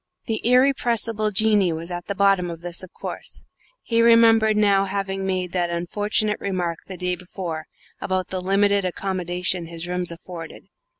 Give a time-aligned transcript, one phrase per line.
[0.25, 3.43] The irrepressible Jinnee was at the bottom of this, of course.
[3.83, 7.67] He remembered now having made that unfortunate remark the day before
[8.01, 10.69] about the limited accommodation his rooms afforded.